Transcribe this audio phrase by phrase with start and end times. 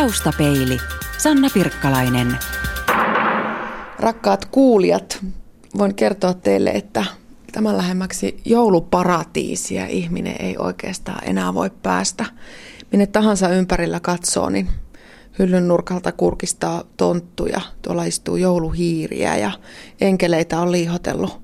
[0.00, 0.78] Taustapeili.
[1.18, 2.36] Sanna Pirkkalainen.
[3.98, 5.24] Rakkaat kuulijat,
[5.78, 7.04] voin kertoa teille, että
[7.52, 12.24] tämän lähemmäksi jouluparatiisia ihminen ei oikeastaan enää voi päästä.
[12.92, 14.68] Minne tahansa ympärillä katsoo, niin
[15.38, 19.50] hyllyn nurkalta kurkistaa tonttuja, tuolla istuu jouluhiiriä ja
[20.00, 21.40] enkeleitä on liihotellut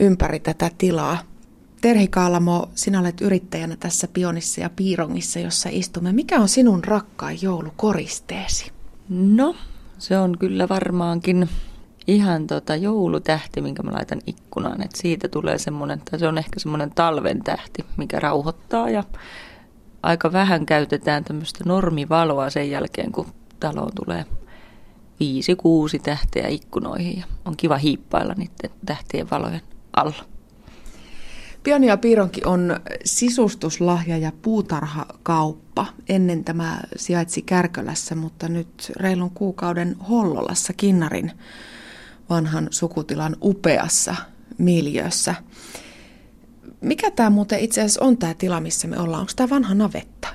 [0.00, 1.27] ympäri tätä tilaa.
[1.80, 6.12] Terhi Kaalamo, sinä olet yrittäjänä tässä Pionissa ja Piirongissa, jossa istumme.
[6.12, 8.72] Mikä on sinun rakkain joulukoristeesi?
[9.08, 9.54] No,
[9.98, 11.48] se on kyllä varmaankin
[12.06, 14.82] ihan tota joulutähti, minkä mä laitan ikkunaan.
[14.82, 19.04] Et siitä tulee semmoinen, tai se on ehkä semmoinen talven tähti, mikä rauhoittaa ja
[20.02, 23.26] aika vähän käytetään tämmöistä normivaloa sen jälkeen, kun
[23.60, 24.24] taloon tulee
[25.20, 29.62] viisi, kuusi tähteä ikkunoihin ja on kiva hiippailla niiden tähtien valojen
[29.96, 30.37] alla.
[31.68, 35.86] Pionia Piironki on sisustuslahja ja puutarhakauppa.
[36.08, 41.32] Ennen tämä sijaitsi Kärkölässä, mutta nyt reilun kuukauden Hollolassa Kinnarin
[42.30, 44.14] vanhan sukutilan upeassa
[44.58, 45.34] miljössä.
[46.80, 49.20] Mikä tämä muuten itse asiassa on tämä tila, missä me ollaan?
[49.20, 50.28] Onko tämä vanha navetta?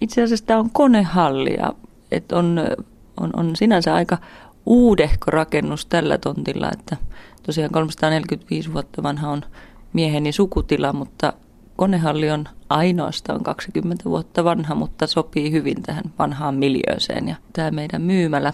[0.00, 1.74] Itse asiassa tämä on konehalli ja
[2.10, 2.60] et on,
[3.20, 4.18] on, on sinänsä aika
[4.66, 6.96] uudehko rakennus tällä tontilla, että
[7.42, 9.42] tosiaan 345 vuotta vanha on
[9.92, 11.32] mieheni sukutila, mutta
[11.76, 17.28] konehalli on ainoastaan 20 vuotta vanha, mutta sopii hyvin tähän vanhaan miljööseen.
[17.28, 18.52] Ja tämä meidän myymälä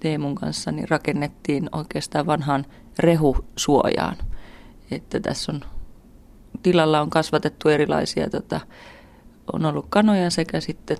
[0.00, 2.66] Teemun kanssa niin rakennettiin oikeastaan vanhaan
[2.98, 4.16] rehusuojaan.
[4.90, 5.60] Että tässä on,
[6.62, 8.60] tilalla on kasvatettu erilaisia, tota,
[9.52, 10.96] on ollut kanoja sekä sitten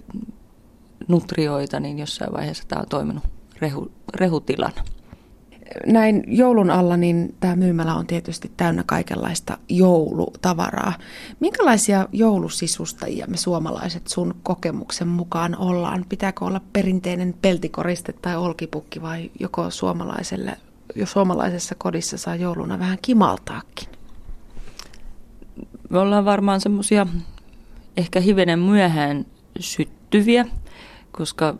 [1.09, 3.25] nutrioita, niin jossain vaiheessa tämä on toiminut
[3.61, 4.83] rehu, rehutilana
[5.87, 10.93] näin joulun alla, niin tämä myymälä on tietysti täynnä kaikenlaista joulutavaraa.
[11.41, 16.05] Minkälaisia joulusisustajia me suomalaiset sun kokemuksen mukaan ollaan?
[16.09, 20.57] Pitääkö olla perinteinen peltikoriste tai olkipukki vai joko suomalaiselle,
[20.95, 23.89] jo suomalaisessa kodissa saa jouluna vähän kimaltaakin?
[25.91, 27.07] Me ollaan varmaan semmoisia
[27.97, 29.27] ehkä hivenen myöhään
[29.61, 30.47] syttyviä,
[31.13, 31.55] koska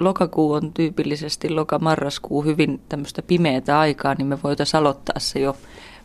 [0.00, 5.56] lokakuu on tyypillisesti loka-marraskuu hyvin tämmöistä pimeätä aikaa, niin me voitaisiin aloittaa se jo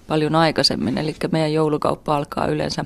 [0.08, 0.98] paljon aikaisemmin.
[0.98, 2.86] Eli meidän joulukauppa alkaa yleensä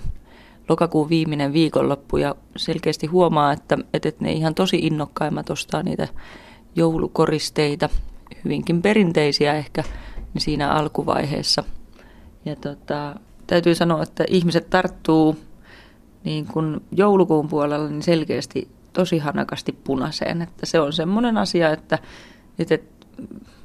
[0.70, 6.08] lokakuun viimeinen viikonloppu ja selkeästi huomaa, että, että ne ihan tosi innokkaimmat ostaa niitä
[6.76, 7.90] joulukoristeita,
[8.44, 9.84] hyvinkin perinteisiä ehkä
[10.34, 11.64] niin siinä alkuvaiheessa.
[12.46, 13.16] Ja tota,
[13.48, 15.36] täytyy sanoa, että ihmiset tarttuu
[16.24, 20.42] niin kuin joulukuun puolella niin selkeästi tosi hanakasti punaiseen.
[20.42, 22.00] Että se on semmoinen asia, että,
[22.60, 22.78] että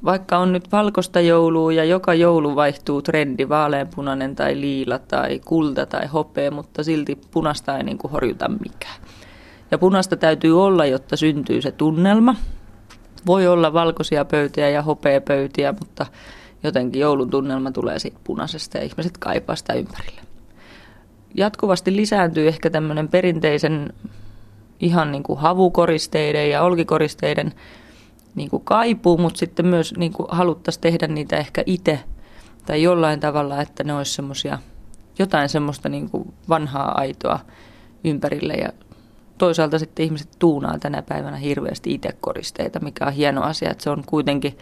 [0.04, 5.86] vaikka on nyt valkoista joulua ja joka joulu vaihtuu trendi, vaaleanpunainen tai liila tai kulta
[5.86, 9.00] tai hopea, mutta silti punasta ei niin kuin horjuta mikään.
[9.70, 12.34] Ja punasta täytyy olla, jotta syntyy se tunnelma.
[13.26, 14.84] Voi olla valkoisia pöytiä ja
[15.24, 16.06] pöytiä, mutta
[16.62, 20.20] jotenkin joulun tunnelma tulee siitä punaisesta ja ihmiset kaipaa sitä ympärille.
[21.34, 23.92] Jatkuvasti lisääntyy ehkä tämmöinen perinteisen
[24.82, 27.52] ihan niin kuin havukoristeiden ja olkikoristeiden
[28.34, 32.00] niin kuin kaipuu, mutta sitten myös niin kuin haluttaisiin tehdä niitä ehkä itse
[32.66, 34.58] tai jollain tavalla, että ne olisi semmoisia,
[35.18, 37.38] jotain semmoista niin kuin vanhaa aitoa
[38.04, 38.54] ympärille.
[38.54, 38.72] Ja
[39.38, 43.90] toisaalta sitten ihmiset tuunaa tänä päivänä hirveästi itse koristeita, mikä on hieno asia, että se
[43.90, 44.58] on kuitenkin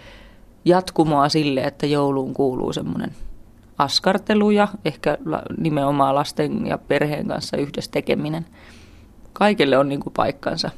[0.65, 3.11] jatkumoa sille, että jouluun kuuluu semmoinen
[3.79, 5.19] askartelu ja ehkä
[5.59, 8.47] nimenomaan lasten ja perheen kanssa yhdessä tekeminen–
[9.33, 10.71] kaikille on niin kuin paikkansa,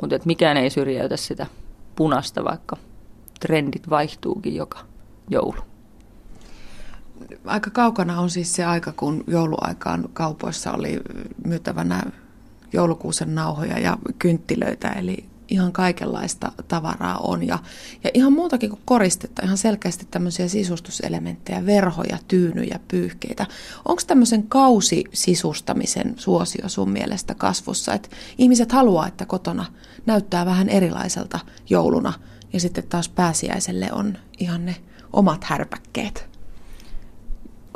[0.00, 1.46] mutta että mikään ei syrjäytä sitä
[1.96, 2.76] punasta, vaikka
[3.40, 4.78] trendit vaihtuukin joka
[5.30, 5.60] joulu.
[7.44, 11.00] Aika kaukana on siis se aika, kun jouluaikaan kaupoissa oli
[11.44, 12.02] myytävänä
[12.72, 17.46] joulukuusen nauhoja ja kynttilöitä, eli ihan kaikenlaista tavaraa on.
[17.46, 17.58] Ja,
[18.04, 23.46] ja ihan muutakin kuin koristetta, ihan selkeästi tämmöisiä sisustuselementtejä, verhoja, tyynyjä, pyyhkeitä.
[23.84, 29.64] Onko tämmöisen kausisisustamisen suosio sun mielestä kasvussa, että ihmiset haluaa, että kotona
[30.06, 32.12] näyttää vähän erilaiselta jouluna
[32.52, 34.76] ja sitten taas pääsiäiselle on ihan ne
[35.12, 36.30] omat härpäkkeet?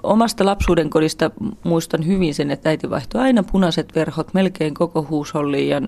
[0.04, 1.30] omasta lapsuuden kodista
[1.64, 5.82] muistan hyvin sen, että äiti vaihtoi aina punaiset verhot melkein koko huusholliin ja,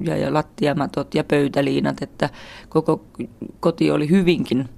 [0.00, 2.30] ja, ja lattiamatot ja pöytäliinat, että
[2.68, 3.04] koko
[3.60, 4.68] koti oli hyvinkin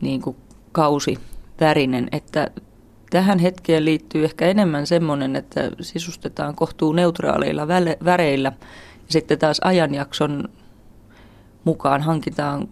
[0.00, 0.36] niin kuin
[0.72, 1.18] kausi
[1.60, 2.50] värinen, että
[3.10, 7.68] tähän hetkeen liittyy ehkä enemmän semmoinen, että sisustetaan kohtuu neutraaleilla
[8.04, 8.52] väreillä.
[8.96, 10.48] Ja sitten taas ajanjakson
[11.64, 12.68] mukaan hankitaan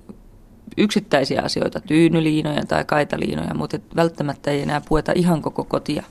[0.77, 6.03] yksittäisiä asioita, tyynyliinoja tai kaitaliinoja, mutta välttämättä ei enää pueta ihan koko kotia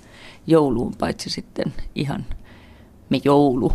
[0.48, 2.26] jouluun, paitsi sitten ihan
[3.10, 3.74] me joulu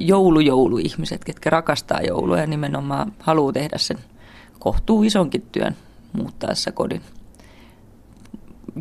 [0.00, 3.98] joulujouluihmiset, ketkä rakastaa joulua ja nimenomaan haluaa tehdä sen
[4.58, 5.76] kohtuu isonkin työn
[6.12, 7.00] muuttaessa kodin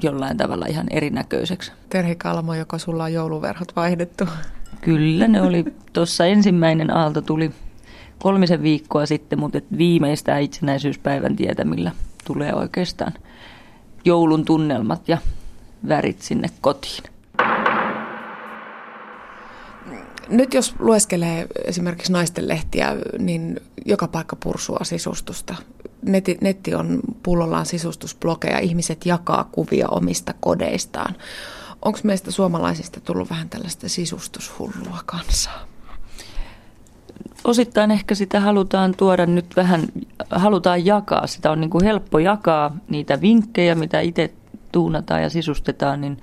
[0.04, 1.72] jollain tavalla ihan erinäköiseksi.
[1.90, 4.26] Terhi Kalmo, joka sulla on jouluverhot vaihdettu.
[4.82, 7.52] Kyllä, ne oli tuossa ensimmäinen aalto tuli
[8.20, 11.92] kolmisen viikkoa sitten, mutta viimeistään itsenäisyyspäivän tietämillä
[12.26, 13.14] tulee oikeastaan
[14.06, 15.18] joulun tunnelmat ja
[15.88, 17.04] värit sinne kotiin.
[20.30, 25.56] Nyt jos lueskelee esimerkiksi naisten lehtiä, niin joka paikka pursua sisustusta.
[26.02, 31.16] Netti, netti on pullollaan sisustusblogeja, ihmiset jakaa kuvia omista kodeistaan.
[31.82, 35.68] Onko meistä suomalaisista tullut vähän tällaista sisustushullua kansaa?
[37.44, 39.88] Osittain ehkä sitä halutaan tuoda nyt vähän,
[40.30, 41.28] halutaan jakaa.
[41.28, 44.34] Sitä on niin kuin helppo jakaa niitä vinkkejä, mitä itse
[44.72, 46.22] tuunataan ja sisustetaan, niin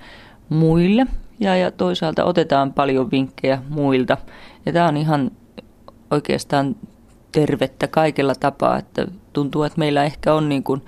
[0.49, 1.07] muille
[1.39, 4.17] ja, ja toisaalta otetaan paljon vinkkejä muilta.
[4.65, 5.31] Ja tämä on ihan
[6.11, 6.75] oikeastaan
[7.31, 10.81] tervettä kaikella tapaa, että tuntuu, että meillä ehkä on niin kuin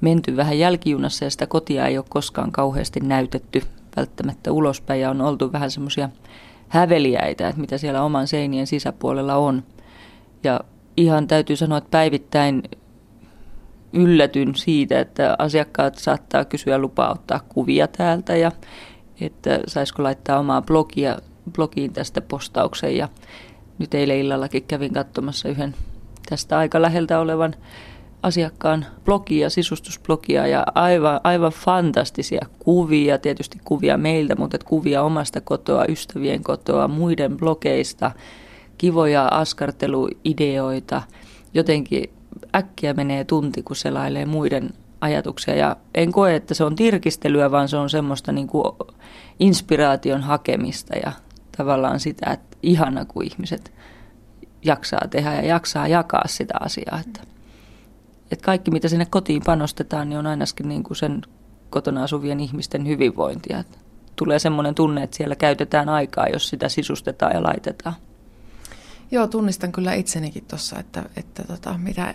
[0.00, 3.62] menty vähän jälkijunassa ja sitä kotia ei ole koskaan kauheasti näytetty
[3.96, 6.08] välttämättä ulospäin ja on oltu vähän semmoisia
[6.68, 9.62] häveliäitä, että mitä siellä oman seinien sisäpuolella on.
[10.44, 10.60] Ja
[10.96, 12.62] ihan täytyy sanoa, että päivittäin
[13.92, 18.52] yllätyn siitä, että asiakkaat saattaa kysyä lupaa ottaa kuvia täältä ja
[19.20, 21.18] että saisiko laittaa omaa blogia,
[21.52, 22.96] blogiin tästä postauksen.
[22.96, 23.08] Ja
[23.78, 25.74] nyt eilen illallakin kävin katsomassa yhden
[26.28, 27.54] tästä aika läheltä olevan
[28.22, 35.84] asiakkaan blogia, sisustusblogia ja aivan, aivan fantastisia kuvia, tietysti kuvia meiltä, mutta kuvia omasta kotoa,
[35.88, 38.10] ystävien kotoa, muiden blogeista,
[38.78, 41.02] kivoja askarteluideoita.
[41.54, 42.10] Jotenkin
[42.54, 44.70] äkkiä menee tunti, kun selailee muiden
[45.00, 48.64] ajatuksia ja en koe, että se on tirkistelyä, vaan se on semmoista niin kuin
[49.40, 51.12] inspiraation hakemista ja
[51.56, 53.72] tavallaan sitä, että ihana kun ihmiset
[54.64, 57.00] jaksaa tehdä ja jaksaa jakaa sitä asiaa.
[57.06, 57.20] Että,
[58.30, 61.22] että kaikki mitä sinne kotiin panostetaan, niin on ainakin niin kuin sen
[61.70, 63.58] kotona asuvien ihmisten hyvinvointia.
[63.58, 63.78] Että
[64.16, 67.94] tulee semmoinen tunne, että siellä käytetään aikaa, jos sitä sisustetaan ja laitetaan.
[69.10, 72.14] Joo, tunnistan kyllä itsenikin tuossa, että, että tota, mitä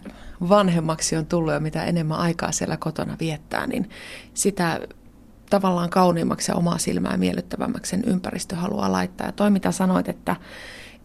[0.49, 3.89] vanhemmaksi on tullut ja mitä enemmän aikaa siellä kotona viettää, niin
[4.33, 4.79] sitä
[5.49, 9.27] tavallaan kauniimmaksi ja omaa silmää miellyttävämmäksi sen ympäristö haluaa laittaa.
[9.27, 10.35] Ja toi mitä sanoit, että,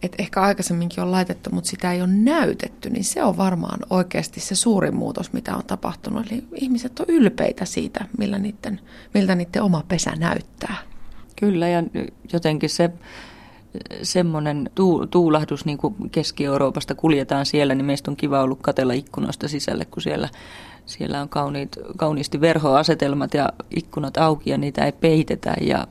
[0.03, 4.39] että ehkä aikaisemminkin on laitettu, mutta sitä ei ole näytetty, niin se on varmaan oikeasti
[4.39, 6.31] se suurin muutos, mitä on tapahtunut.
[6.31, 8.79] Eli ihmiset on ylpeitä siitä, millä niiden,
[9.13, 10.75] miltä niiden oma pesä näyttää.
[11.35, 11.83] Kyllä, ja
[12.33, 12.89] jotenkin se
[14.03, 14.69] semmoinen
[15.11, 20.01] tuulahdus, niin kuin Keski-Euroopasta kuljetaan siellä, niin meistä on kiva ollut katella ikkunoista sisälle, kun
[20.01, 20.29] siellä,
[20.85, 25.53] siellä on kauniit, kauniisti verhoasetelmat ja ikkunat auki ja niitä ei peitetä.
[25.61, 25.87] Ja,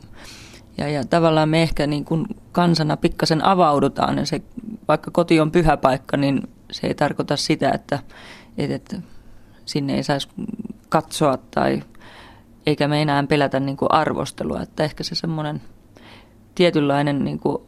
[0.79, 4.43] ja, ja tavallaan me ehkä niin kuin kansana pikkasen avaudutaan, ja se,
[4.89, 6.43] vaikka koti on pyhä paikka, niin
[6.73, 7.99] se ei tarkoita sitä, että,
[8.59, 8.97] että, että
[9.65, 10.29] sinne ei saisi
[10.89, 11.83] katsoa tai
[12.67, 14.63] eikä me enää pelätä niin kuin arvostelua.
[14.63, 15.61] Että ehkä se semmoinen
[16.55, 17.63] tietynlainen niin kuin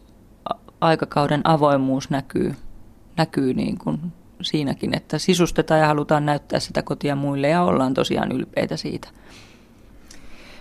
[0.82, 2.54] aikakauden avoimuus näkyy,
[3.16, 4.00] näkyy niin kuin
[4.42, 9.08] siinäkin, että sisustetaan ja halutaan näyttää sitä kotia muille ja ollaan tosiaan ylpeitä siitä.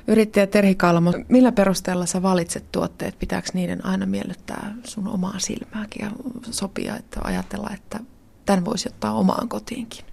[0.08, 3.20] Yrittäjä Terhi Kalmo, millä perusteella sä valitset tuotteet?
[3.20, 6.12] Pitääkö niiden aina miellyttää sun omaa silmääkin ja
[6.52, 8.00] sopia, että ajatella, että
[8.46, 10.06] tämän voisi ottaa omaan kotiinkin?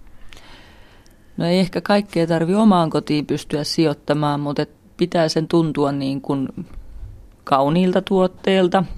[1.37, 4.65] No ei ehkä kaikkea tarvi omaan kotiin pystyä sijoittamaan, mutta
[4.97, 6.49] pitää sen tuntua niin kuin
[7.43, 8.83] kauniilta tuotteelta–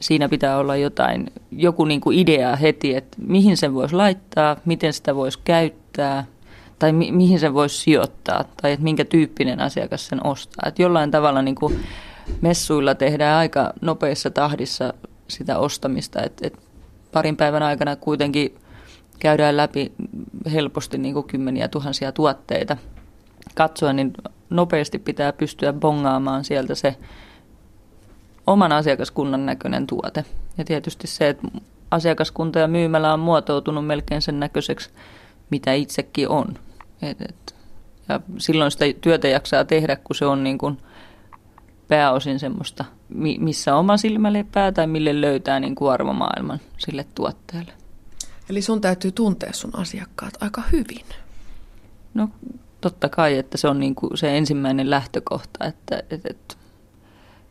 [0.00, 4.92] siinä pitää olla jotain, joku niin kuin idea heti, että mihin sen voisi laittaa, miten
[4.92, 6.24] sitä voisi käyttää
[6.78, 10.68] tai mi- mihin sen voisi sijoittaa tai että minkä tyyppinen asiakas sen ostaa.
[10.68, 11.80] Että jollain tavalla niin kuin
[12.40, 14.94] messuilla tehdään aika nopeassa tahdissa
[15.28, 16.58] sitä ostamista, että, että
[17.12, 18.54] parin päivän aikana kuitenkin
[19.18, 19.92] käydään läpi
[20.52, 22.76] helposti niin kuin kymmeniä tuhansia tuotteita.
[23.54, 24.12] Katsoa, niin
[24.50, 26.96] nopeasti pitää pystyä bongaamaan sieltä se
[28.46, 30.24] oman asiakaskunnan näköinen tuote.
[30.58, 31.48] Ja tietysti se, että
[31.90, 34.90] asiakaskunta ja myymälä on muotoutunut melkein sen näköiseksi,
[35.50, 36.58] mitä itsekin on.
[37.02, 37.54] Et, et,
[38.08, 40.78] ja silloin sitä työtä jaksaa tehdä, kun se on niin kuin
[41.88, 42.84] pääosin semmoista,
[43.38, 47.72] missä oma silmä lepää tai mille löytää niin kuin arvomaailman sille tuotteelle.
[48.50, 51.06] Eli sun täytyy tuntea sun asiakkaat aika hyvin.
[52.14, 52.28] No
[52.80, 56.54] totta kai, että se on niin kuin se ensimmäinen lähtökohta, että, että, että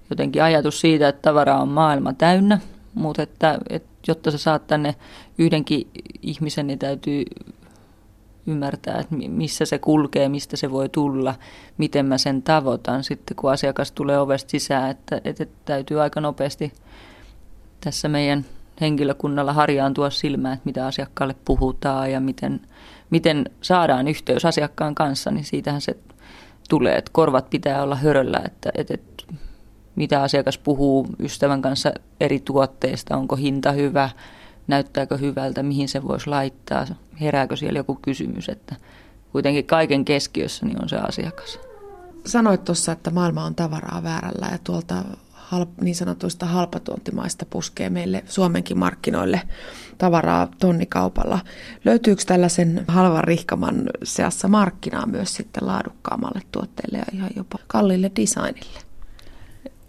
[0.10, 2.60] jotenkin ajatus siitä, että tavaraa on maailma täynnä,
[2.94, 4.96] mutta että, että jotta sä saat tänne
[5.38, 5.88] yhdenkin
[6.22, 7.26] ihmisen, niin täytyy
[8.48, 11.36] ymmärtää, että missä se kulkee, mistä se voi tulla,
[11.78, 13.04] miten mä sen tavoitan.
[13.04, 16.74] Sitten, kun asiakas tulee ovesta sisään, että, että täytyy aika nopeasti
[17.82, 18.46] tässä meidän
[18.82, 22.62] henkilökunnalla harjaantua silmään, että mitä asiakkaalle puhutaan ja miten,
[23.10, 25.98] miten saadaan yhteys asiakkaan kanssa, niin siitähän se
[26.70, 29.24] tulee, että korvat pitää olla höröllä, että, että, että
[29.96, 34.10] mitä asiakas puhuu ystävän kanssa eri tuotteista, onko hinta hyvä,
[34.68, 36.86] näyttääkö hyvältä, mihin se voisi laittaa,
[37.22, 38.76] herääkö siellä joku kysymys, että
[39.32, 41.60] kuitenkin kaiken keskiössä niin on se asiakas.
[42.26, 44.96] Sanoit tuossa, että maailma on tavaraa väärällä ja tuolta
[45.82, 49.42] niin sanotuista halpatuontimaista puskee meille Suomenkin markkinoille
[49.98, 51.40] tavaraa tonnikaupalla.
[51.86, 58.85] Löytyykö tällaisen halvan rihkaman seassa markkinaa myös sitten laadukkaammalle tuotteelle ja ihan jopa kalliille designille?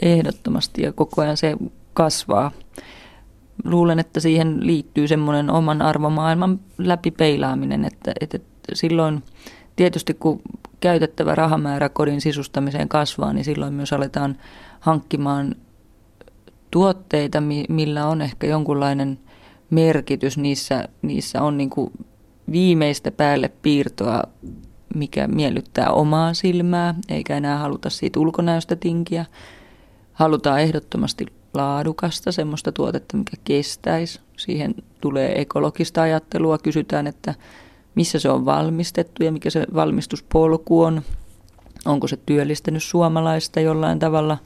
[0.03, 1.57] Ehdottomasti ja koko ajan se
[1.95, 2.51] kasvaa.
[3.65, 8.39] Luulen, että siihen liittyy semmoinen oman arvomaailman läpipeilaaminen, että, että
[8.73, 9.23] silloin
[9.77, 10.43] tietysti kun
[10.81, 14.37] käytettävä rahamäärä kodin sisustamiseen kasvaa, niin silloin myös aletaan
[14.81, 15.55] hankkimaan
[16.71, 19.19] tuotteita, millä on ehkä jonkunlainen
[19.71, 20.39] merkitys.
[20.39, 21.93] Niissä, niissä on niin kuin
[22.51, 24.23] viimeistä päälle piirtoa,
[24.95, 29.25] mikä miellyttää omaa silmää, eikä enää haluta siitä ulkonäöstä tinkiä.
[30.17, 34.21] Halutaan ehdottomasti laadukasta, semmoista tuotetta, mikä kestäisi.
[34.37, 37.35] Siihen tulee ekologista ajattelua, kysytään, että
[37.95, 41.03] missä se on valmistettu ja mikä se valmistuspolku on.
[41.85, 44.39] Onko se työllistänyt suomalaista jollain tavalla.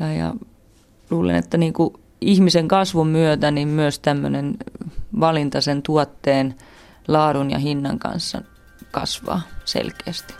[0.00, 0.34] Ja, ja
[1.10, 4.56] luulen, että niin kuin ihmisen kasvun myötä niin myös tämmöinen
[5.20, 6.54] valinta sen tuotteen
[7.08, 8.42] laadun ja hinnan kanssa
[8.90, 10.34] kasvaa selkeästi.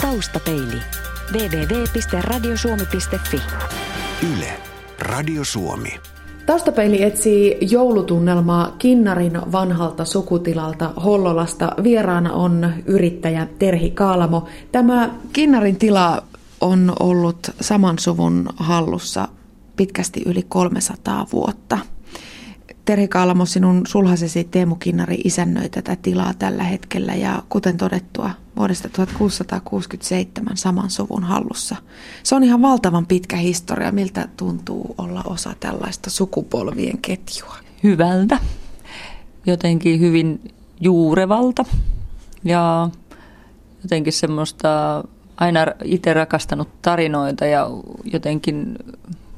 [0.00, 1.09] Taustapeili.
[1.32, 3.40] www.radiosuomi.fi
[4.36, 4.52] Yle.
[4.98, 6.00] Radio Suomi.
[6.46, 11.72] Taustapeili etsii joulutunnelmaa Kinnarin vanhalta sukutilalta Hollolasta.
[11.82, 14.48] Vieraana on yrittäjä Terhi Kaalamo.
[14.72, 16.22] Tämä Kinnarin tila
[16.60, 19.28] on ollut saman suvun hallussa
[19.76, 21.78] pitkästi yli 300 vuotta.
[22.84, 28.88] Terhi Kaalamo, sinun sulhasesi Teemu Kinnari isännöi tätä tilaa tällä hetkellä ja kuten todettua, vuodesta
[28.88, 31.76] 1667 saman suvun hallussa.
[32.22, 33.92] Se on ihan valtavan pitkä historia.
[33.92, 37.56] Miltä tuntuu olla osa tällaista sukupolvien ketjua?
[37.82, 38.38] Hyvältä,
[39.46, 41.64] jotenkin hyvin juurevalta
[42.44, 42.90] ja
[43.82, 45.04] jotenkin semmoista
[45.36, 47.70] aina itse rakastanut tarinoita ja
[48.04, 48.78] jotenkin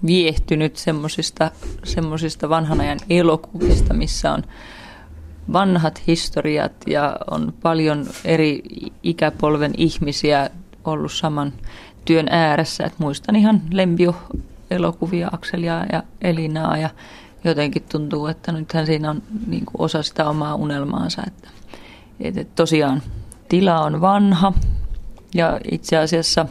[0.07, 1.51] viehtynyt semmoisista,
[1.85, 4.43] semmoisista vanhan ajan elokuvista, missä on
[5.53, 8.63] vanhat historiat ja on paljon eri
[9.03, 10.51] ikäpolven ihmisiä
[10.85, 11.53] ollut saman
[12.05, 12.85] työn ääressä.
[12.85, 16.91] Et muistan ihan Lempio-elokuvia, Akselia ja Elinaa ja
[17.45, 21.23] jotenkin tuntuu, että nythän siinä on niin kuin osa sitä omaa unelmaansa.
[21.27, 21.49] Että,
[22.21, 23.03] että tosiaan
[23.49, 24.53] tila on vanha
[25.35, 26.47] ja itse asiassa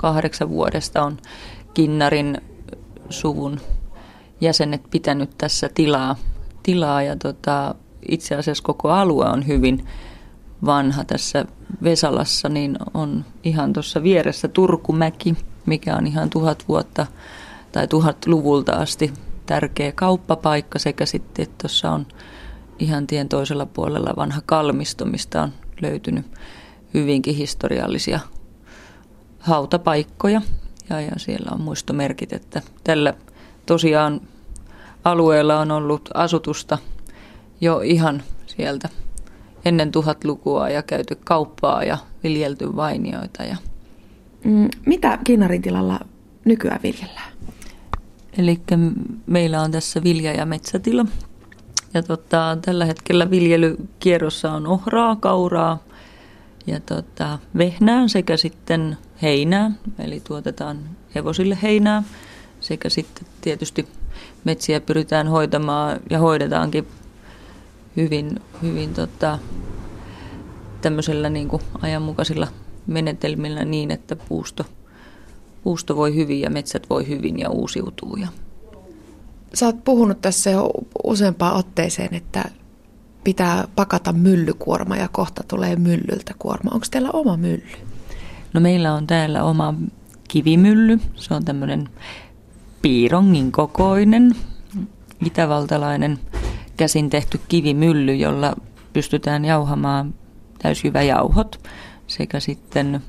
[0.00, 1.18] 1538 vuodesta on
[1.74, 2.40] Kinnarin
[3.10, 3.60] suvun
[4.40, 6.16] jäsenet pitänyt tässä tilaa,
[6.62, 7.74] tilaa ja tota,
[8.08, 9.86] itse asiassa koko alue on hyvin
[10.64, 11.44] vanha tässä
[11.82, 15.34] Vesalassa, niin on ihan tuossa vieressä Turkumäki,
[15.66, 17.06] mikä on ihan tuhat vuotta
[17.72, 19.12] tai tuhat luvulta asti
[19.46, 22.06] tärkeä kauppapaikka sekä sitten, että tuossa on
[22.78, 25.52] ihan tien toisella puolella vanha kalmisto, mistä on
[25.82, 26.26] löytynyt
[26.94, 28.20] hyvinkin historiallisia
[29.40, 30.42] hautapaikkoja.
[30.90, 33.14] Ja, ja siellä on muistomerkit, että tällä
[33.66, 34.20] tosiaan
[35.04, 36.78] alueella on ollut asutusta
[37.60, 38.88] jo ihan sieltä
[39.64, 43.42] ennen tuhatlukua ja käyty kauppaa ja viljelty vainioita.
[43.42, 43.56] Ja...
[44.44, 46.00] Mm, mitä Kinnarin tilalla
[46.44, 47.32] nykyään viljellään?
[48.38, 48.60] Eli
[49.26, 51.06] meillä on tässä vilja- ja metsätila.
[51.94, 55.78] Ja tota, tällä hetkellä viljelykierrossa on ohraa, kauraa
[56.66, 59.70] ja tota, vehnää sekä sitten heinää.
[59.98, 60.78] Eli tuotetaan
[61.14, 62.02] hevosille heinää
[62.60, 63.88] sekä sitten tietysti
[64.44, 66.86] metsiä pyritään hoitamaan ja hoidetaankin
[67.96, 69.38] hyvin, hyvin tota,
[70.80, 72.48] tämmöisellä niin kuin ajanmukaisilla
[72.86, 74.64] menetelmillä niin, että puusto,
[75.62, 78.16] puusto voi hyvin ja metsät voi hyvin ja uusiutuu.
[78.16, 78.28] Ja.
[79.54, 80.70] Sä oot puhunut tässä jo
[81.04, 82.44] useampaan otteeseen, että
[83.24, 86.70] pitää pakata myllykuorma ja kohta tulee myllyltä kuorma.
[86.74, 87.72] Onko teillä oma mylly?
[88.52, 89.74] No meillä on täällä oma
[90.28, 91.00] kivimylly.
[91.14, 91.88] Se on tämmöinen
[92.82, 94.34] piirongin kokoinen
[95.26, 96.18] itävaltalainen
[96.76, 98.56] käsin tehty kivimylly, jolla
[98.92, 100.14] pystytään jauhamaan
[100.62, 101.68] täysjyväjauhot
[102.06, 103.02] sekä sitten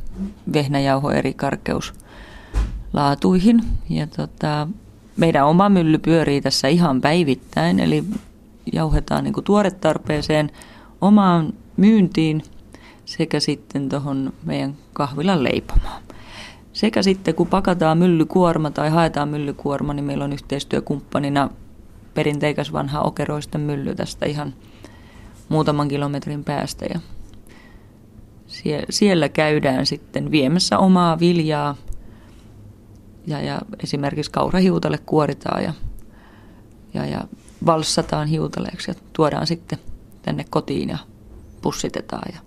[0.53, 3.61] vehnäjauho eri karkeuslaatuihin.
[3.89, 4.67] Ja tota,
[5.17, 8.03] meidän oma mylly pyörii tässä ihan päivittäin, eli
[8.73, 10.51] jauhetaan niin tuoretarpeeseen
[11.01, 12.43] omaan myyntiin
[13.05, 16.01] sekä sitten tuohon meidän kahvilan leipomaan.
[16.73, 21.49] Sekä sitten kun pakataan myllykuorma tai haetaan myllykuorma, niin meillä on yhteistyökumppanina
[22.13, 24.53] perinteikäs vanha okeroisten mylly tästä ihan
[25.49, 26.85] muutaman kilometrin päästä.
[26.85, 26.99] Ja
[28.89, 31.75] siellä käydään sitten viemässä omaa viljaa
[33.27, 35.73] ja, ja esimerkiksi kaurahiutalle kuoritaan ja,
[36.93, 37.23] ja, ja
[37.65, 39.79] valssataan hiutaleeksi ja tuodaan sitten
[40.21, 40.97] tänne kotiin ja
[41.61, 42.39] pussitetaan ja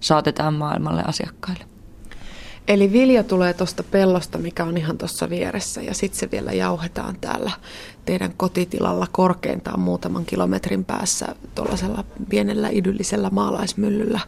[0.00, 1.64] saatetaan maailmalle asiakkaille.
[2.68, 7.16] Eli vilja tulee tuosta pellosta, mikä on ihan tuossa vieressä, ja sitten se vielä jauhetaan
[7.20, 7.50] täällä
[8.04, 14.20] teidän kotitilalla korkeintaan muutaman kilometrin päässä tuollaisella pienellä idyllisellä maalaismyllyllä.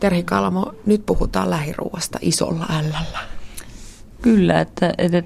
[0.00, 3.18] Terhi Kalmo, nyt puhutaan lähiruuasta isolla ällällä.
[4.22, 5.22] Kyllä, että, että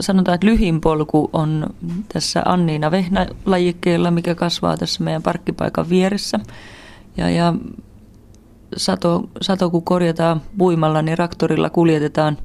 [0.00, 1.66] sanotaan, että lyhin polku on
[2.12, 6.40] tässä Anniina vehnälajikkeella, mikä kasvaa tässä meidän parkkipaikan vieressä.
[7.16, 7.54] Ja, ja
[8.76, 12.38] sato, sato kun korjataan puimalla, niin raktorilla kuljetetaan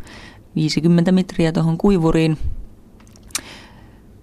[0.55, 2.37] 50 metriä tuohon kuivuriin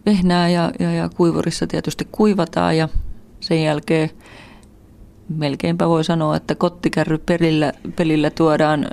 [0.06, 2.88] vehnää ja, ja, ja kuivurissa tietysti kuivataan ja
[3.40, 4.10] sen jälkeen
[5.28, 8.86] melkeinpä voi sanoa, että kottikärry pelillä, pelillä tuodaan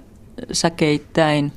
[0.52, 1.52] säkeittäin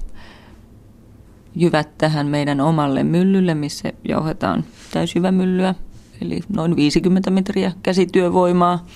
[1.56, 5.74] jyvät tähän meidän omalle myllylle, missä jauhetaan täysjyvämyllyä,
[6.22, 8.86] eli noin 50 metriä käsityövoimaa.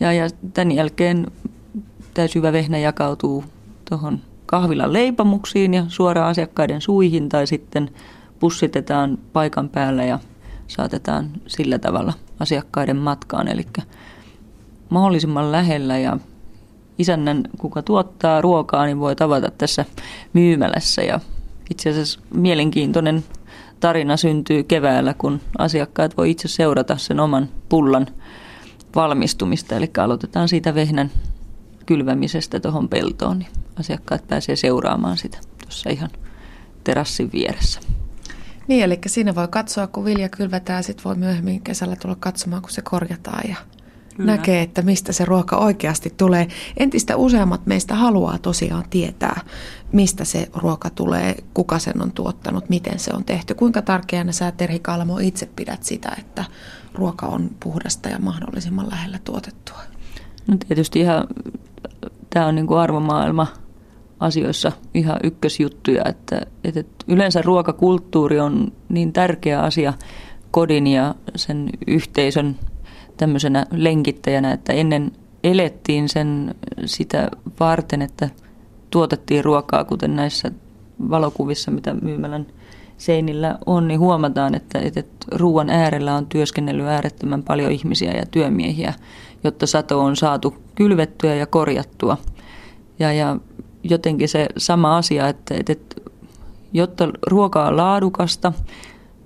[0.00, 1.26] Ja, ja tämän jälkeen
[2.14, 3.44] täysjyvä vehnä jakautuu
[3.88, 7.90] tuohon kahvilan leipomuksiin ja suoraan asiakkaiden suihin tai sitten
[8.38, 10.18] pussitetaan paikan päällä ja
[10.66, 13.48] saatetaan sillä tavalla asiakkaiden matkaan.
[13.48, 13.66] Eli
[14.88, 16.18] mahdollisimman lähellä ja
[16.98, 19.84] isännän, kuka tuottaa ruokaa, niin voi tavata tässä
[20.32, 21.02] myymälässä.
[21.02, 21.20] Ja
[21.70, 23.24] itse asiassa mielenkiintoinen
[23.80, 28.06] tarina syntyy keväällä, kun asiakkaat voi itse seurata sen oman pullan
[28.94, 29.76] valmistumista.
[29.76, 31.10] Eli aloitetaan siitä vehnän
[31.86, 36.10] kylvämisestä tuohon peltoon, niin asiakkaat pääsee seuraamaan sitä tuossa ihan
[36.84, 37.80] terassin vieressä.
[38.68, 42.70] Niin, eli siinä voi katsoa, kun vilja kylvetään, sitten voi myöhemmin kesällä tulla katsomaan, kun
[42.70, 43.56] se korjataan ja
[44.16, 44.32] Kyllä.
[44.32, 46.48] näkee, että mistä se ruoka oikeasti tulee.
[46.76, 49.40] Entistä useammat meistä haluaa tosiaan tietää,
[49.92, 53.54] mistä se ruoka tulee, kuka sen on tuottanut, miten se on tehty.
[53.54, 56.44] Kuinka tärkeänä sä Terhi Kalmo itse pidät sitä, että
[56.94, 59.78] ruoka on puhdasta ja mahdollisimman lähellä tuotettua?
[60.46, 61.26] No tietysti ihan,
[62.30, 63.46] tämä on niin kuin arvomaailma
[64.20, 69.92] asioissa ihan ykkösjuttuja, että, että yleensä ruokakulttuuri on niin tärkeä asia
[70.50, 72.56] kodin ja sen yhteisön
[73.16, 75.12] tämmöisenä lenkittäjänä, että ennen
[75.44, 78.30] elettiin sen sitä varten, että
[78.90, 80.50] tuotettiin ruokaa, kuten näissä
[81.10, 82.46] valokuvissa, mitä myymälän
[82.98, 88.94] seinillä on, niin huomataan, että, että ruoan äärellä on työskennellyt äärettömän paljon ihmisiä ja työmiehiä,
[89.44, 92.16] jotta sato on saatu kylvettyä ja korjattua.
[92.98, 93.36] Ja, ja
[93.82, 96.00] jotenkin se sama asia, että, että
[96.72, 98.52] jotta ruoka on laadukasta,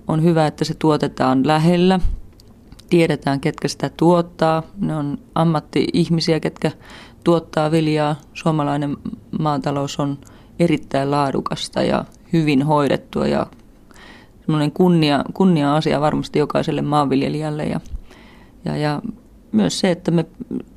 [0.08, 2.00] on hyvä, että se tuotetaan lähellä.
[2.90, 4.62] Tiedetään, ketkä sitä tuottaa.
[4.80, 6.70] Ne on ammatti-ihmisiä, ketkä
[7.24, 8.16] tuottaa viljaa.
[8.34, 8.96] Suomalainen
[9.38, 10.18] maatalous on
[10.58, 13.46] erittäin laadukasta ja hyvin hoidettua ja
[14.40, 17.64] semmoinen kunnia, kunnia-asia varmasti jokaiselle maanviljelijälle.
[17.64, 17.80] Ja,
[18.64, 19.02] ja, ja
[19.52, 20.26] myös se, että me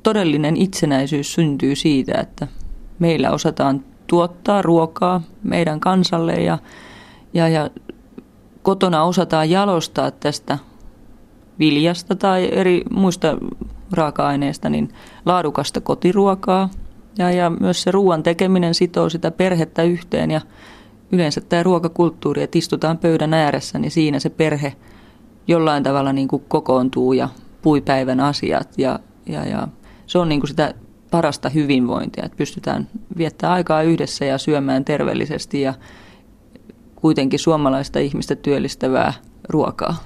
[0.02, 2.48] todellinen itsenäisyys syntyy siitä, että
[2.98, 6.58] meillä osataan tuottaa ruokaa meidän kansalle ja,
[7.34, 7.70] ja, ja
[8.62, 10.58] kotona osataan jalostaa tästä
[11.58, 13.36] viljasta tai eri muista
[13.92, 14.88] raaka-aineista niin
[15.26, 16.68] laadukasta kotiruokaa.
[17.18, 20.40] Ja, ja myös se ruoan tekeminen sitoo sitä perhettä yhteen ja
[21.12, 24.72] yleensä tämä ruokakulttuuri, että istutaan pöydän ääressä, niin siinä se perhe
[25.48, 27.28] jollain tavalla niin kuin kokoontuu ja
[27.62, 29.68] puipäivän asiat ja, ja, ja
[30.06, 30.74] se on niin kuin sitä
[31.10, 35.74] parasta hyvinvointia, että pystytään viettämään aikaa yhdessä ja syömään terveellisesti ja
[36.94, 39.12] kuitenkin suomalaista ihmistä työllistävää
[39.48, 39.96] ruokaa.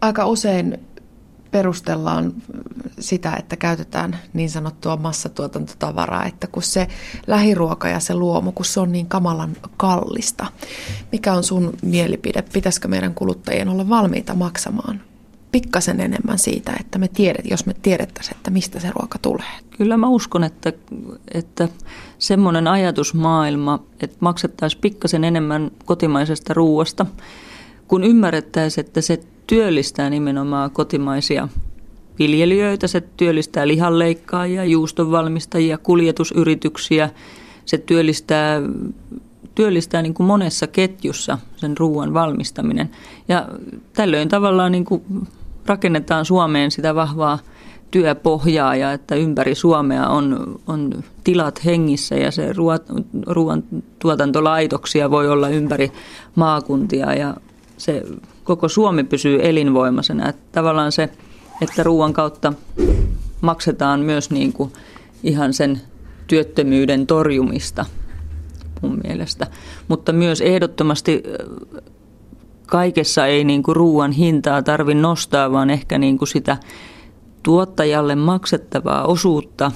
[0.00, 0.78] Aika usein
[1.50, 2.34] perustellaan
[2.98, 6.88] sitä, että käytetään niin sanottua massatuotantotavaraa, että kun se
[7.26, 10.46] lähiruoka ja se luomu, kun se on niin kamalan kallista.
[11.12, 12.42] Mikä on sun mielipide?
[12.52, 15.00] Pitäisikö meidän kuluttajien olla valmiita maksamaan
[15.52, 19.52] pikkasen enemmän siitä, että me tiedet, jos me tiedettäisiin, että mistä se ruoka tulee.
[19.76, 20.72] Kyllä mä uskon, että,
[21.34, 21.68] että
[22.18, 27.06] semmoinen ajatusmaailma, että maksettaisiin pikkasen enemmän kotimaisesta ruoasta,
[27.88, 31.48] kun ymmärrettäisiin, että se työllistää nimenomaan kotimaisia
[32.18, 37.10] viljelijöitä, se työllistää lihanleikkaajia, juustonvalmistajia, kuljetusyrityksiä,
[37.64, 38.60] se työllistää
[39.54, 42.90] työllistää niin kuin monessa ketjussa sen ruoan valmistaminen.
[43.28, 43.48] Ja
[43.92, 45.02] tällöin tavallaan niin kuin
[45.66, 47.38] rakennetaan Suomeen sitä vahvaa
[47.90, 52.52] työpohjaa ja että ympäri Suomea on, on tilat hengissä ja se
[53.26, 53.64] ruoan
[53.98, 55.92] tuotantolaitoksia voi olla ympäri
[56.34, 57.34] maakuntia ja
[57.80, 58.02] se
[58.44, 60.28] koko Suomi pysyy elinvoimaisena.
[60.28, 61.08] Että tavallaan se,
[61.62, 62.52] että ruoan kautta
[63.40, 64.72] maksetaan myös niin kuin
[65.22, 65.80] ihan sen
[66.26, 67.86] työttömyyden torjumista
[68.82, 69.46] mun mielestä.
[69.88, 71.22] Mutta myös ehdottomasti
[72.66, 76.56] kaikessa ei niin kuin ruoan hintaa tarvi nostaa, vaan ehkä niin kuin sitä
[77.42, 79.72] tuottajalle maksettavaa osuutta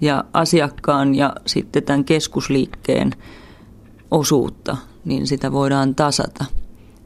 [0.00, 3.10] ja asiakkaan ja sitten tämän keskusliikkeen
[4.10, 6.44] osuutta, niin sitä voidaan tasata.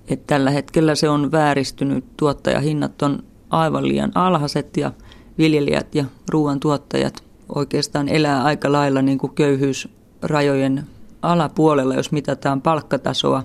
[0.09, 4.93] Et tällä hetkellä se on vääristynyt, tuottajahinnat on aivan liian alhaiset ja
[5.39, 10.87] viljelijät ja ruoan tuottajat oikeastaan elää aika lailla niin kuin köyhyysrajojen
[11.23, 13.45] alapuolella, jos mitataan palkkatasoa.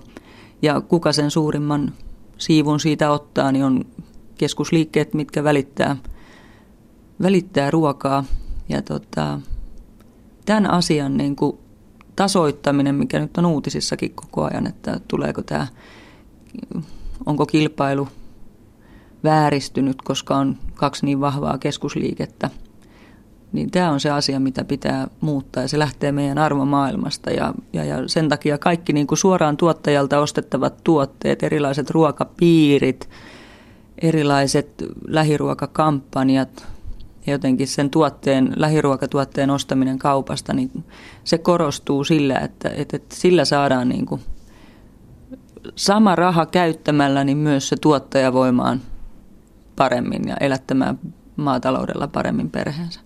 [0.62, 1.94] Ja kuka sen suurimman
[2.38, 3.86] siivun siitä ottaa, niin on
[4.38, 5.96] keskusliikkeet, mitkä välittää,
[7.22, 8.24] välittää ruokaa.
[8.70, 9.40] Ja tota,
[10.46, 11.58] tämän asian niin kuin
[12.16, 15.68] tasoittaminen, mikä nyt on uutisissakin koko ajan, että tuleeko tämä,
[17.26, 18.08] onko kilpailu
[19.24, 22.50] vääristynyt, koska on kaksi niin vahvaa keskusliikettä–
[23.52, 27.84] niin tämä on se asia, mitä pitää muuttaa ja se lähtee meidän arvomaailmasta ja, ja,
[27.84, 33.10] ja sen takia kaikki niin kuin suoraan tuottajalta ostettavat tuotteet, erilaiset ruokapiirit,
[34.02, 36.68] erilaiset lähiruokakampanjat,
[37.28, 40.84] jotenkin sen tuotteen, lähiruokatuotteen ostaminen kaupasta, niin
[41.24, 44.22] se korostuu sillä, että, että, että sillä saadaan niin kuin
[45.76, 48.82] sama raha käyttämällä, niin myös se tuottaja voimaan
[49.76, 51.00] paremmin ja elättämään
[51.36, 53.00] maataloudella paremmin perheensä.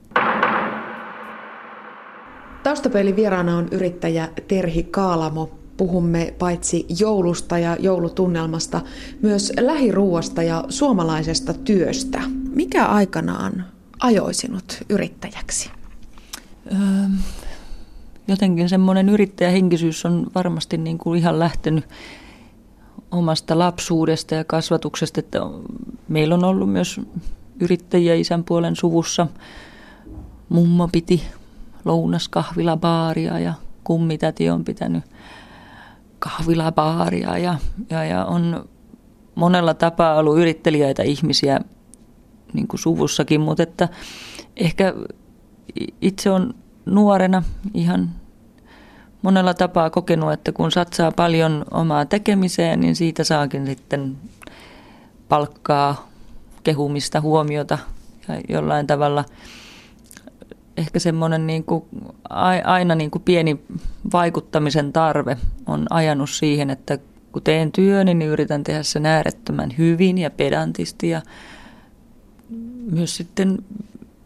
[2.63, 5.51] Taustapeilin vieraana on yrittäjä Terhi Kaalamo.
[5.77, 8.81] Puhumme paitsi joulusta ja joulutunnelmasta,
[9.21, 12.21] myös lähiruuasta ja suomalaisesta työstä.
[12.55, 13.65] Mikä aikanaan
[13.99, 15.71] ajoi sinut yrittäjäksi?
[16.71, 16.77] Öö,
[18.27, 21.85] jotenkin semmoinen yrittäjähenkisyys on varmasti niin kuin ihan lähtenyt
[23.11, 25.39] omasta lapsuudesta ja kasvatuksesta, että
[26.07, 27.01] meillä on ollut myös
[27.59, 29.27] yrittäjiä isän puolen suvussa.
[30.49, 31.23] Mummo piti
[31.85, 35.03] lounaskahvilabaaria ja kummitäti on pitänyt
[36.19, 37.55] kahvilabaaria ja,
[37.89, 38.69] ja, ja on
[39.35, 41.59] monella tapaa ollut yrittelijöitä ihmisiä
[42.53, 43.89] niin kuin suvussakin, mutta että
[44.57, 44.93] ehkä
[46.01, 46.53] itse on
[46.85, 47.43] nuorena
[47.73, 48.09] ihan
[49.21, 54.17] monella tapaa kokenut, että kun satsaa paljon omaa tekemiseen, niin siitä saakin sitten
[55.29, 56.09] palkkaa,
[56.63, 57.77] kehumista, huomiota
[58.27, 59.25] ja jollain tavalla–
[60.77, 61.83] ehkä semmoinen niin kuin,
[62.63, 63.59] aina niin kuin pieni
[64.13, 66.97] vaikuttamisen tarve on ajanut siihen, että
[67.31, 71.21] kun teen työni, niin yritän tehdä sen äärettömän hyvin ja pedantisti ja
[72.91, 73.57] myös sitten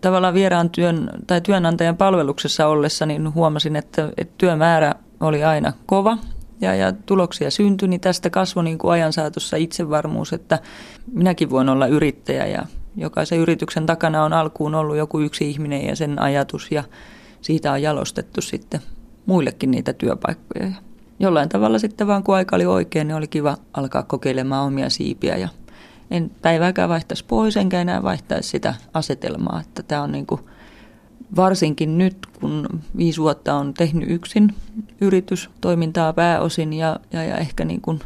[0.05, 6.17] tavallaan vieraan työn tai työnantajan palveluksessa ollessa, niin huomasin, että, että työmäärä oli aina kova
[6.61, 10.59] ja, ja tuloksia syntyi, niin tästä kasvoi niin kuin ajan saatossa itsevarmuus, että
[11.11, 12.65] minäkin voin olla yrittäjä ja
[12.95, 16.83] jokaisen yrityksen takana on alkuun ollut joku yksi ihminen ja sen ajatus ja
[17.41, 18.79] siitä on jalostettu sitten
[19.25, 20.71] muillekin niitä työpaikkoja.
[21.19, 25.37] Jollain tavalla sitten vaan kun aika oli oikein, niin oli kiva alkaa kokeilemaan omia siipiä
[25.37, 25.49] ja
[26.11, 30.41] en päivääkään vaihtaisi pois, enkä enää vaihtaisi sitä asetelmaa, että tämä on niin kuin
[31.35, 34.55] varsinkin nyt, kun viisi vuotta on tehnyt yksin
[35.01, 37.99] yritystoimintaa pääosin ja, ja, ja ehkä niin kuin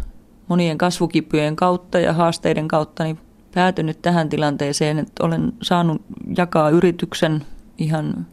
[0.48, 3.20] monien kasvukipujen kautta ja haasteiden kautta, niin
[3.54, 6.02] päätynyt tähän tilanteeseen, että olen saanut
[6.38, 7.46] jakaa yrityksen
[7.78, 8.28] ihan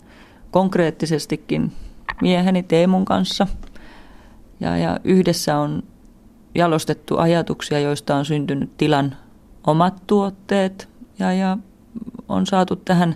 [0.50, 1.72] konkreettisestikin
[2.22, 3.46] mieheni Teemun kanssa.
[4.60, 5.82] Ja, ja yhdessä on
[6.54, 9.16] jalostettu ajatuksia, joista on syntynyt tilan
[9.66, 11.58] omat tuotteet ja, ja
[12.28, 13.14] on saatu tähän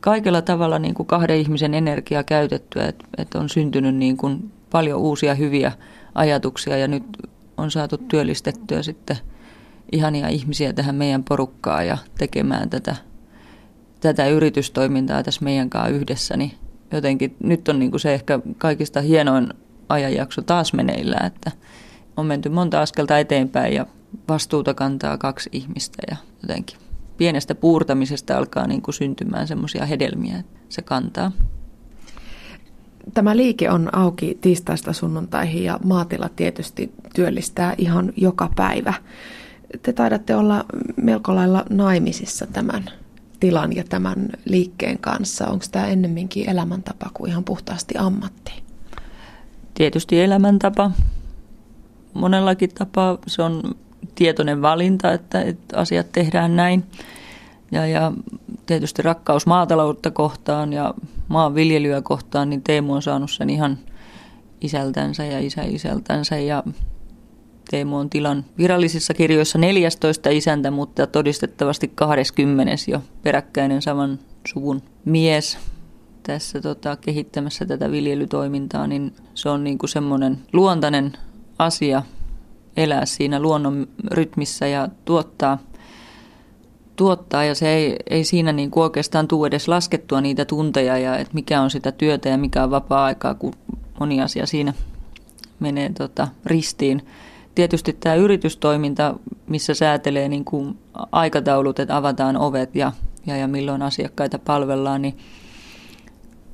[0.00, 5.00] kaikella tavalla niin kuin kahden ihmisen energiaa käytettyä, että, että on syntynyt niin kuin paljon
[5.00, 5.72] uusia hyviä
[6.14, 7.04] ajatuksia ja nyt
[7.56, 9.16] on saatu työllistettyä sitten–
[9.92, 12.96] ihania ihmisiä tähän meidän porukkaan ja tekemään tätä,
[14.00, 16.52] tätä yritystoimintaa tässä meidän kanssa yhdessä, niin
[16.92, 19.48] jotenkin nyt on niin kuin se ehkä kaikista hienoin
[19.88, 21.50] ajanjakso taas meneillään, että
[22.16, 23.86] on menty monta askelta eteenpäin ja
[24.28, 26.78] vastuuta kantaa kaksi ihmistä ja jotenkin
[27.16, 31.32] pienestä puurtamisesta alkaa niin kuin syntymään semmoisia hedelmiä, että se kantaa.
[33.14, 38.94] Tämä liike on auki tiistaista sunnuntaihin ja maatila tietysti työllistää ihan joka päivä
[39.82, 40.64] te taidatte olla
[40.96, 42.84] melko lailla naimisissa tämän
[43.40, 45.46] tilan ja tämän liikkeen kanssa.
[45.46, 48.52] Onko tämä ennemminkin elämäntapa kuin ihan puhtaasti ammatti?
[49.74, 50.90] Tietysti elämäntapa.
[52.14, 53.62] Monellakin tapaa se on
[54.14, 56.84] tietoinen valinta, että, että asiat tehdään näin.
[57.72, 58.12] Ja, ja
[58.66, 60.94] tietysti rakkaus maataloutta kohtaan ja
[61.28, 63.78] maanviljelyä kohtaan, niin Teemu on saanut sen ihan
[64.60, 66.62] isältänsä ja isä isältänsä ja
[67.70, 75.58] Teemu on tilan virallisissa kirjoissa 14 isäntä, mutta todistettavasti 20 jo peräkkäinen saman suvun mies
[76.22, 81.12] tässä tota, kehittämässä tätä viljelytoimintaa, niin se on niin kuin semmoinen luontainen
[81.58, 82.02] asia
[82.76, 85.58] elää siinä luonnon rytmissä ja tuottaa,
[86.96, 91.16] tuottaa ja se ei, ei siinä niin kuin oikeastaan tule edes laskettua niitä tunteja ja
[91.16, 93.52] että mikä on sitä työtä ja mikä on vapaa-aikaa, kun
[94.00, 94.74] moni asia siinä
[95.60, 97.06] menee tota, ristiin.
[97.54, 99.14] Tietysti tämä yritystoiminta,
[99.46, 100.78] missä säätelee niin kuin
[101.12, 102.92] aikataulut, että avataan ovet ja,
[103.26, 105.18] ja, ja milloin asiakkaita palvellaan, niin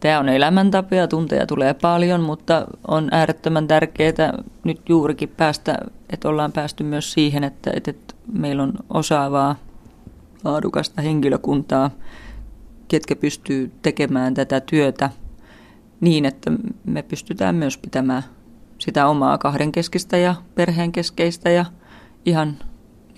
[0.01, 4.33] Tämä on elämäntapa ja tunteja tulee paljon, mutta on äärettömän tärkeää
[4.65, 5.79] nyt juurikin päästä,
[6.11, 9.57] että ollaan päästy myös siihen, että, että meillä on osaavaa,
[10.45, 11.91] laadukasta henkilökuntaa,
[12.89, 15.11] ketkä pystyy tekemään tätä työtä
[16.01, 16.51] niin, että
[16.85, 18.23] me pystytään myös pitämään
[18.79, 21.65] sitä omaa kahdenkeskistä ja perheenkeskeistä ja
[22.27, 22.57] ihan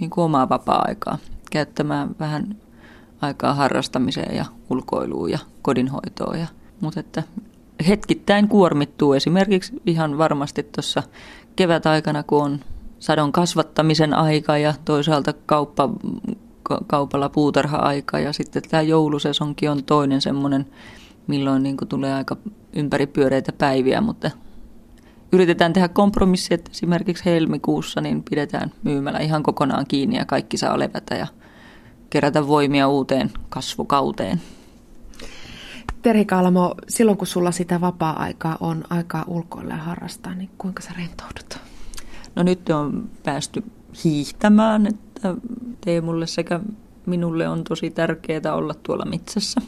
[0.01, 1.19] niin kuin omaa vapaa-aikaa,
[1.51, 2.57] käyttämään vähän
[3.21, 6.47] aikaa harrastamiseen ja ulkoiluun ja kodinhoitoon ja
[6.81, 7.23] mutta että
[7.89, 11.03] hetkittäin kuormittuu esimerkiksi ihan varmasti tuossa
[11.57, 12.61] kevätaikana, kun on
[12.99, 15.91] sadon kasvattamisen aika ja toisaalta kauppa,
[16.87, 20.67] kaupalla puutarha-aika ja sitten tämä joulusesonki on toinen semmoinen,
[21.27, 22.37] milloin niin tulee aika
[22.73, 24.31] ympäripyöreitä päiviä, mutta
[25.33, 30.79] yritetään tehdä kompromissi, että esimerkiksi helmikuussa niin pidetään myymälä ihan kokonaan kiinni ja kaikki saa
[30.79, 31.27] levätä ja
[32.11, 34.41] kerätä voimia uuteen kasvukauteen.
[36.03, 40.91] Terhi Kalmo, silloin kun sulla sitä vapaa-aikaa on aikaa ulkoilla ja harrastaa, niin kuinka sä
[40.97, 41.59] rentoudut?
[42.35, 43.65] No nyt on päästy
[44.05, 45.35] hiihtämään, että
[45.81, 46.61] Teemulle sekä
[47.07, 49.61] minulle on tosi tärkeää olla tuolla metsässä.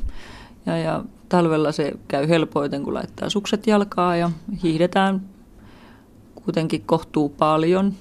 [0.67, 4.31] Ja, ja talvella se käy helpoiten, kun laittaa sukset jalkaa ja
[4.63, 5.21] hiihdetään
[6.35, 7.93] kuitenkin kohtuu paljon.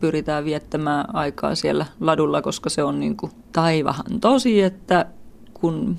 [0.00, 5.06] Pyritään viettämään aikaa siellä ladulla, koska se on niin kuin taivahan tosi, että
[5.54, 5.96] kun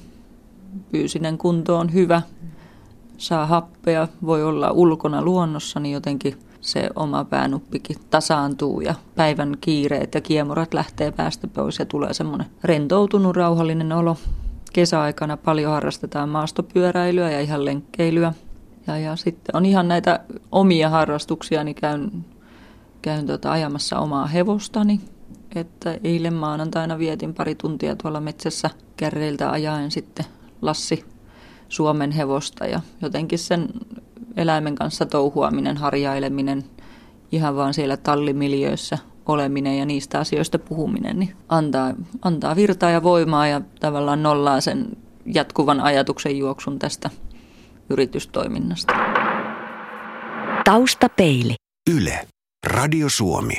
[0.92, 2.22] fyysinen kunto on hyvä,
[3.18, 10.16] saa happea, voi olla ulkona luonnossa, niin jotenkin se oma päänuppikin tasaantuu ja päivän kiireet
[10.16, 14.18] ja kiemurat lähtee päästä pois ja tulee semmoinen rentoutunut, rauhallinen olo.
[14.74, 18.34] Kesäaikana paljon harrastetaan maastopyöräilyä ja ihan lenkkeilyä.
[18.88, 20.20] Ja, ja sitten on ihan näitä
[20.52, 22.26] omia harrastuksia, niin käyn,
[23.02, 25.02] käyn tota ajamassa omaa hevostani.
[25.56, 30.26] Että eilen maanantaina vietin pari tuntia tuolla metsässä kärreiltä ajaen sitten
[30.62, 31.06] Lassi
[31.70, 33.70] Suomen hevosta ja jotenkin sen
[34.38, 36.64] eläimen kanssa touhuaminen, harjaileminen,
[37.32, 43.48] ihan vaan siellä tallimiljöissä oleminen ja niistä asioista puhuminen, niin antaa, antaa virtaa ja voimaa
[43.48, 44.88] ja tavallaan nollaa sen
[45.26, 47.10] jatkuvan ajatuksen juoksun tästä
[47.90, 48.94] yritystoiminnasta.
[50.64, 51.56] Taustapeili.
[51.90, 52.28] Yle.
[52.68, 53.54] Radio Suomi.